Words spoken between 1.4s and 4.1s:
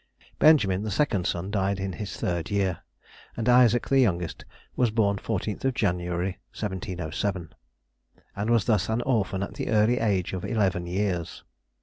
died in his third year; and Isaac, the